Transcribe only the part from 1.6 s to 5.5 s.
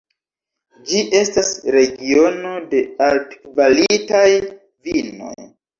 regiono de altkvalitaj vinoj.